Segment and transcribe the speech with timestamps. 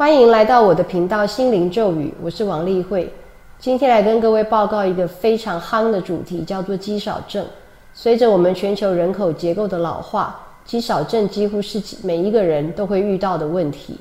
[0.00, 3.12] 欢迎来到我的频道心灵咒语，我是王丽慧。
[3.58, 7.44] 今天来跟各位报告一个非常夯的主题，叫做肌少症。
[7.92, 13.98] 随着我们全球人口结构的老化，肌少症几乎是每一个人都会遇到的问题。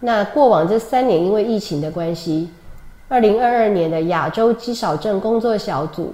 [0.00, 2.50] 那过往这三年，因为疫情的关系，
[3.08, 6.12] 二零二二年的亚洲肌少症工作小组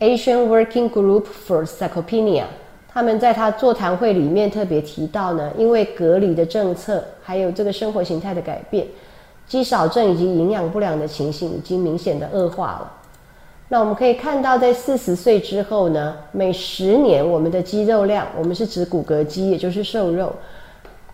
[0.00, 2.44] （Asian Working Group for Sarcopenia）。
[2.92, 8.84] 他们在他座谈会里面特别提到呢，因为隔离的政策，还有这个生活形态的改变，
[9.46, 12.92] 肌少症以及营养不良的情形已经明显的恶化了。
[13.68, 20.32] 那我们可以看到，在四十岁之后呢，每十年我们的肌肉量，我们是指骨骼肌，也就是瘦肉，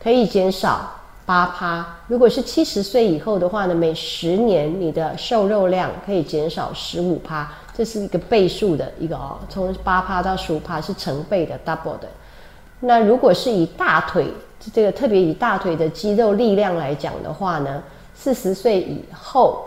[0.02, 0.90] 可以减少
[1.26, 1.86] 八趴。
[2.08, 7.52] 如果是七十岁以后的话呢，每十年你的瘦肉量可以减少十五趴。
[7.76, 12.08] 这是一个倍数的一个哦，从八趴到十五趴是成倍的 double 的。
[12.80, 14.26] 那如果是以大腿
[14.72, 17.82] 这个特别以大腿的肌肉力量来讲的话呢，
[18.14, 19.62] 四十岁以后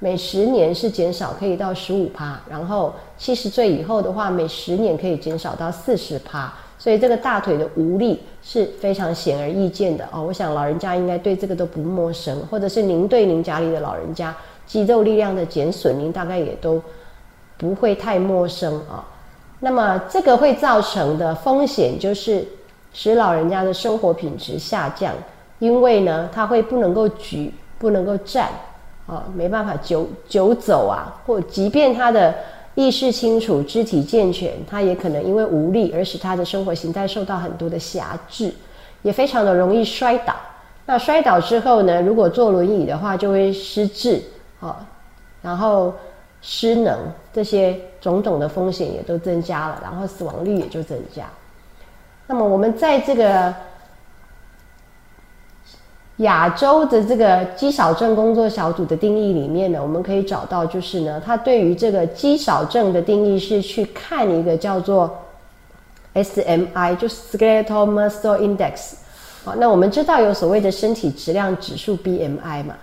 [0.00, 6.52] 每十年是减少可以到十五趴，然后七十岁以后的话，每十年可以减少到四十趴。
[6.78, 10.20] 所以这个大腿的无力是非常显而易见的哦。
[10.20, 14.34] 我想老人家应该对这个都不陌生，或者是您对您家里的老人家
[14.66, 16.82] 肌肉力量的减损，您大概也都。
[17.62, 19.06] 不会太陌生啊，
[19.60, 22.44] 那么这个会造成的风险就是
[22.92, 25.14] 使老人家的生活品质下降，
[25.60, 28.48] 因为呢，他会不能够举，不能够站，
[29.06, 32.34] 啊，没办法久久走啊，或即便他的
[32.74, 38.52] 意识清楚、肢体健全，他也可能因为无力而使他的生活形态受到很多的辖制，
[39.02, 40.34] 也非常的容易摔倒。
[40.84, 44.20] 那摔倒之后呢，如果坐轮椅的话，就会失智
[44.58, 44.84] 啊，
[45.40, 45.94] 然后。
[46.42, 46.98] 失能
[47.32, 51.24] 这些种种的风险也都增加了，然后死亡率也就增加。
[52.26, 53.54] 那么我们在这个
[56.16, 65.16] 亚洲的这个肌少症工作小组的定义里面呢，我们可以找到，就是呢，它对于这个肌少症的定义是去看一个叫做
[66.14, 68.94] SMI，就 Skeletal Muscle Index。
[69.44, 72.74] 好，那我们知道有所谓的身体质量指数 BMI 嘛。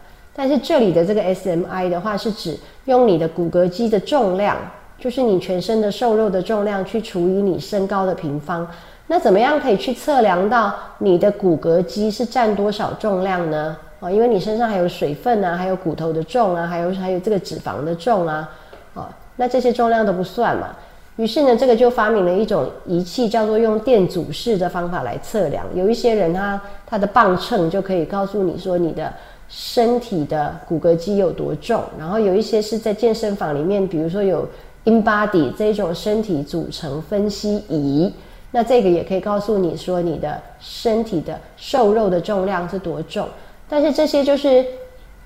[0.42, 4.56] 但是这里的这个 SMI 的话，是指用你的骨骼肌的重量，
[4.98, 8.66] 就是你全身的瘦肉的重量，去除以你身高的平方。
[9.08, 13.76] 那怎么样可以去测量到你的骨骼肌是占多少重量呢？
[14.00, 18.50] 啊，因为你身上还有水分啊，还有骨头的重啊，还有还有这个脂肪的重啊，
[18.94, 20.70] 啊，那这些重量都不算嘛。
[21.20, 25.66] 于是呢，这个就发明了一种仪器，叫做用电阻式的方法来测量。
[25.76, 29.14] 有一些人他他的磅秤就可以告诉你说你的。
[29.52, 31.82] 身体的骨骼肌有多重？
[31.98, 34.48] 然后有一些是在健身房里面，比如说有
[34.86, 38.14] InBody 这种身体组成分析仪，
[38.52, 43.28] 那这个也可以告诉你说你的身体的瘦肉的重量是多重。
[43.68, 44.64] 但是这些就是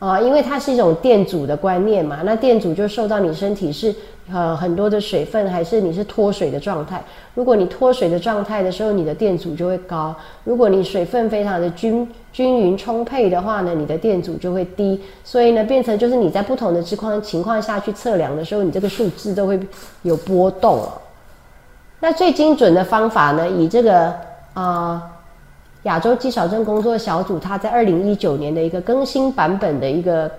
[0.06, 3.94] 啊，因为它是一种电阻的观念嘛，那电阻就受到你身体是。
[4.32, 7.04] 呃，很多的水分还是你是脱水的状态。
[7.36, 10.16] 如果你脱水的状态的时候，你的电阻就会高；
[10.46, 14.98] 如果你水分非常的均均匀充沛的话呢，你的电阻就会低。
[15.26, 19.60] 所以呢，变成就是你在不同的情况情况下去测量的时候，你这个数字都会
[20.04, 21.02] 有波动了。
[22.00, 24.14] 那最精准的方法呢，以这个
[24.54, 25.04] 啊
[25.84, 30.30] 亚洲肌少症工作小组，它在二零一九年的一个更新版本的一个。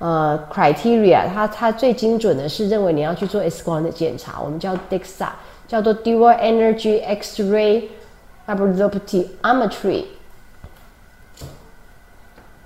[0.00, 5.26] 呃，criteria，它它最精准的是认为你要去做 X 光的检查，我们叫 DEXA，
[5.66, 7.82] 叫做 Dual Energy X-ray
[8.46, 10.04] Absorptiometry。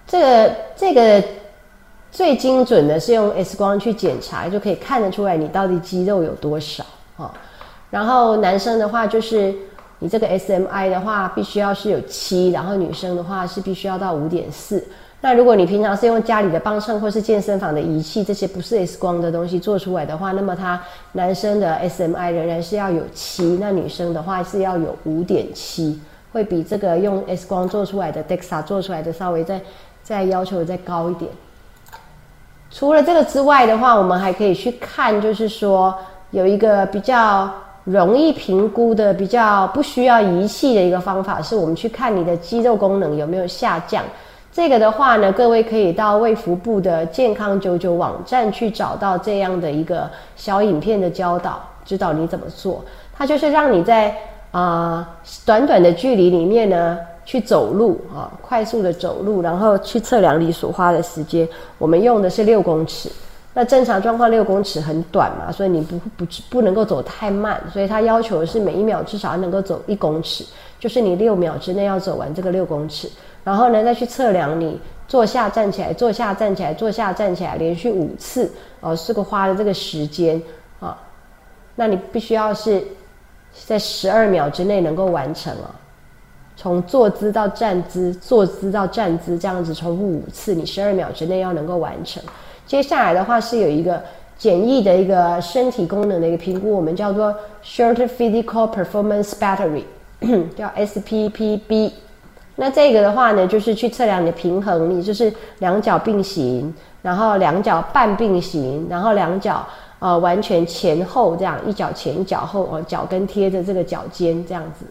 [0.07, 1.25] 这个这个
[2.11, 6.85] 最精准的是用 X 光去检查，就可以看得出来你到底肌肉有多少
[7.17, 7.33] 啊。
[7.89, 9.55] 然后男生的话就是
[10.03, 14.83] 你这个 SMI 的话必须要是有七，然后女生的话是必须要到五点四。
[15.21, 20.83] 那如果你平常是用家里的磅秤或是健身房的仪器，这些不是 X 光的东西做出来的话，那么它
[21.13, 26.01] 男生的 SMI 仍然是要有七，那女生的话是要有五点七，
[26.33, 29.61] 会比这个用 X 光做出来的 DEXA 做出来的稍微再
[30.03, 31.31] 再要求再高一点。
[32.73, 35.97] 除了这个之外的话，我们还可以去看，就是说
[36.33, 37.49] 有一个比较
[37.85, 44.05] 容易评估的、比较不需要仪器的一个方法，是我们去看你的肌肉功能有没有下降。
[44.53, 52.85] 这个的话呢，各位可以到卫福部的健康九九网站去找到这样的一个小影片的教导，指导你怎么做。
[53.17, 54.15] 它就是让你在
[54.51, 55.09] 啊
[55.47, 61.49] 短短的距离里面呢去走路啊，快速的走路，然后去测量你所花的时间。
[61.79, 63.11] 我们用的是六公尺，
[63.55, 70.43] 那正常状况六公尺很短嘛，所以你不不不能够走太慢，所以它要求的是每一秒至少能够走一公尺，
[70.81, 73.11] 就是你六秒之内要走完这个六公尺。
[73.45, 78.51] 然后呢，再去测量你坐下站起来，坐下站起来，坐下站起来，连续五次
[78.81, 80.41] 哦，是个花的这个时间
[80.81, 80.97] 啊。
[81.75, 82.83] 那你必须要是
[83.67, 85.75] 在十二秒之内能够完成啊。
[86.57, 92.23] 从坐姿到站姿，坐姿到站姿，这样子重复五次，你十二秒之内要能够完成。
[92.67, 94.03] 接下来的话是有一个
[94.39, 99.85] 简易的一个身体功能的一个评估，我们叫做 Short Physical Performance Battery，
[100.57, 101.93] 叫 SPPB。
[102.57, 106.73] 那这个的话呢，就是去测量你的平衡力，就是两脚并行，
[107.03, 109.67] 然后两脚半并行，然后两脚
[109.99, 114.85] 呃完全前后这样，一脚前一脚后，哦脚跟贴着这个脚尖这样子，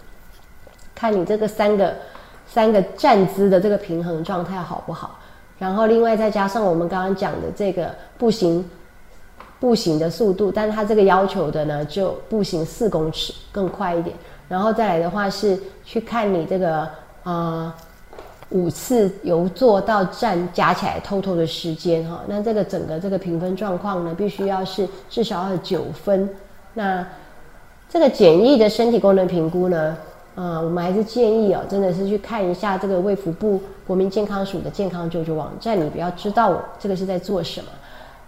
[0.96, 1.94] 看你这个三个
[2.48, 5.20] 三个站姿的这个平衡状态好不好？
[5.62, 8.68] 然后另外再加上我们刚刚讲的这个步行
[9.60, 14.16] 步行的速度，但是它这个要求的呢，就步行四公尺更快一点。
[14.50, 16.90] 然后再来的话是去看你这个。
[17.24, 17.76] 啊，
[18.50, 26.28] 五次由坐到站加起来偷偷的时间哈，那这个整个这个评分状况呢，必须要是至少要九分。
[26.74, 27.06] 那
[27.88, 29.96] 这个简易的身体功能评估呢，
[30.42, 37.68] 呃，我们还是建议哦，真的是去看一下这个卫福部国民健康署的健康救助网站，你比较知道我这个是在做什么。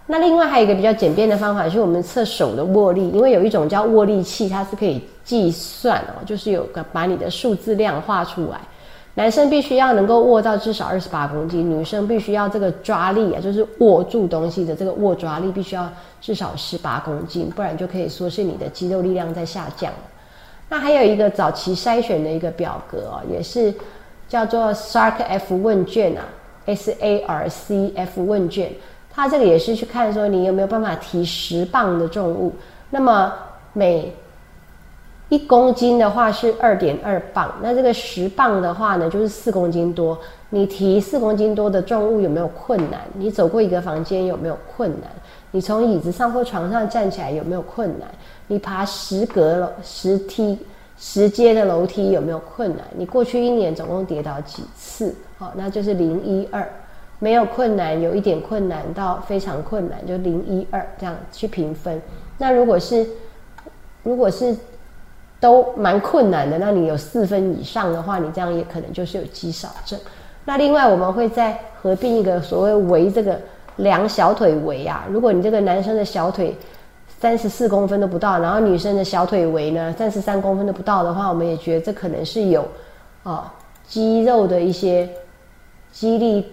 [0.06, 8.60] 那另外还有一个比较简便的方法，是我们测手的握力，因为有一种叫握力器，它是可以计算哦，就是有个把你的数字量画出来。
[9.16, 15.90] 男生必须要能够握到至少二十八公斤，女生必须要这个抓力啊，就是握住东西的这个握抓力必须要
[16.20, 19.92] 至少十八公斤，不然就可以说是你的肌肉力量在下降。
[20.74, 23.72] 那还有一个早期筛选的一个表格哦，也是
[24.28, 26.24] 叫做 SARC F 问卷啊
[26.66, 28.72] ，S A R C F 问卷，
[29.08, 32.52] 它这个也是去看说你有没有办法提十磅的重物，
[32.90, 33.32] 那么
[33.72, 34.12] 每
[35.28, 40.18] 一公斤的话是二点二磅，那这个十磅的话呢，就是四公斤多。
[40.50, 43.00] 你提四公斤多的重物有没有困难？
[43.12, 45.08] 你走过一个房间有没有困难？
[45.52, 48.08] 你从椅子上或床上站起来有没有困难？
[48.46, 50.58] 你爬十格楼、十梯、
[50.98, 52.84] 十阶的楼梯有没有困难？
[52.96, 55.14] 你过去一年总共跌倒几次？
[55.38, 56.68] 好，那就是零一二，
[57.18, 62.00] 没有困难，有一点困难到非常困难，就零一二这样去评分。
[62.38, 63.06] 那如果是，
[64.02, 64.56] 如果是。
[65.40, 66.56] 都蛮困难的。
[66.56, 69.98] 那你有四分以上的话，你这样也可能就是有肌少症。
[70.42, 73.38] 那另外我们会再合并一个所谓围这个
[73.76, 75.04] 量小腿围啊。
[75.10, 76.56] 如果你这个男生的小腿
[77.24, 82.68] 三十四公分都不到，然后女生的小腿围呢三十三公分都不到的话，我们也觉得这可能是有
[83.22, 83.50] 啊
[83.88, 85.08] 肌肉的一些
[85.90, 86.44] 肌力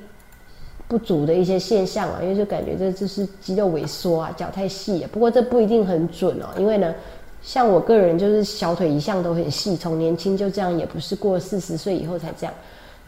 [0.88, 5.06] 不足的一些现象啊，因为就感觉这就是肌肉萎缩啊，脚太细。
[5.12, 6.95] 不过这不一定很准哦，因为呢。
[7.44, 12.53] 像我个人就是小腿一向都很细，从年轻就这样，也不是过四十岁以后才这样。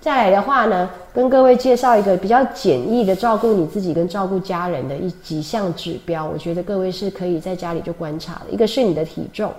[0.04, 8.52] 再来的话呢，跟各位介绍一个比较简易的照顾你自己跟照顾家人的一几项指标，我觉得各位是可以在家里就观察的。
[8.52, 9.50] 一个是你的体重，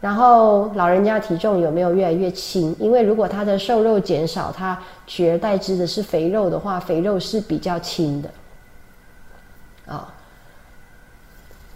[0.00, 2.76] 然后老人家体重有没有越来越轻？
[2.78, 8.30] 因为如果他的瘦肉减少，他取而代之的是肥肉的话，肥肉是比较轻的
[9.92, 10.14] 啊，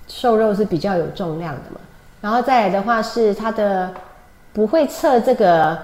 [0.06, 1.80] 瘦肉是比较有重量的嘛。
[2.20, 3.92] 然后再来的话是他的
[4.52, 5.76] 不会测这个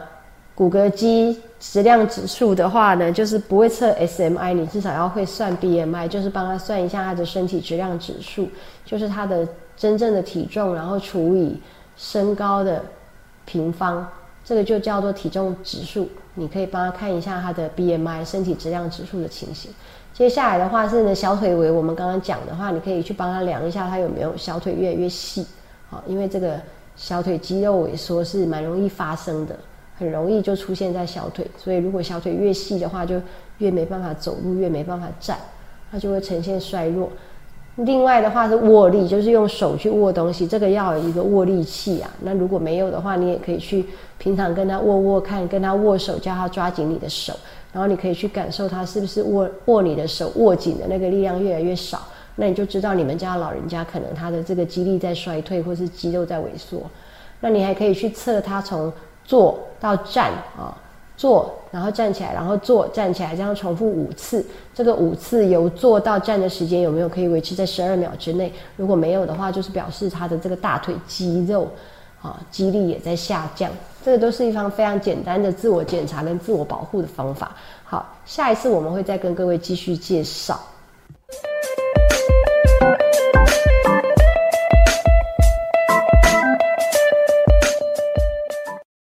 [0.54, 8.48] 骨骼肌质量指数的话呢，就是不会测 SMI，你至少要会算 BMI，就是帮他算一下他的身体质量指数，
[8.84, 9.46] 就是他的
[9.76, 11.60] 真正的体重，然后除以
[11.96, 12.82] 身高的
[13.44, 14.06] 平方，
[14.44, 16.08] 这个就叫做体重指数。
[16.34, 19.70] 你可以帮他看一下他的 BMI 身体质量指数的情形。
[20.12, 25.46] 接下来的话是呢小腿围，我们刚刚讲的话，你可以去帮他量一下他有没有小腿越来越细。
[25.88, 26.60] 好，因为这个
[26.94, 29.56] 小腿肌肉萎缩是蛮容易发生的，
[29.98, 33.20] 很容易就出现在小腿，所以如果小腿越细的话，就
[33.58, 35.38] 越没办法走路，越没办法站，
[35.90, 37.10] 它就会呈现衰弱。
[37.76, 42.10] 另外的话是握力，就是用手去握东西，这个要有一个握力器啊。
[42.22, 43.84] 那如果没有的话，你也可以去
[44.16, 47.34] 平常跟他握握看，跟他握手，叫他抓紧你的手，
[47.72, 52.00] 然后你可以去感受他是不是握握你的手握紧的那个力量越来越少。
[52.34, 56.80] 那你就知道你们家老人家可能他的这个肌力在衰退，或是肌肉在萎缩。
[57.40, 58.90] 那你还可以去测他从
[59.26, 60.72] 坐到站啊，
[61.16, 64.46] 坐然后站起来，然后坐站起来，这样重复五次。
[64.72, 68.52] 这个五次由坐到站的时间有没有可以维持在十二秒之内？
[68.76, 71.68] 如果没有的话，就是表示他的这个大腿肌肉
[72.22, 73.70] 啊肌力也在下降。
[74.04, 77.50] 这个都是一方非常简单的自我检查跟自我保护的方法。
[77.82, 80.58] 好，下一次我们会再跟各位继续介绍。